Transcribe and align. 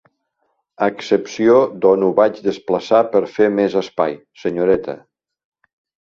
A 0.83 0.85
excepció 0.91 1.57
d'on 1.83 2.05
ho 2.07 2.07
vaig 2.19 2.39
desplaçar 2.47 3.01
per 3.11 3.21
fer 3.33 3.49
més 3.59 3.75
espai, 3.83 4.17
senyoreta. 4.45 4.97